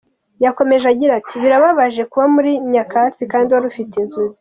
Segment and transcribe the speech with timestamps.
[0.45, 4.29] Yakomeje agira ati: “Birababaje kuba muri nyakatsi kandi wari ufite inzu nziza”.